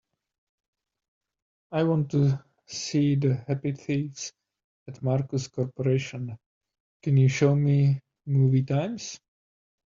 [1.71, 4.33] I want to see The Happy Thieves
[4.87, 6.39] at Marcus Corporation,
[7.03, 9.19] can you show me movie times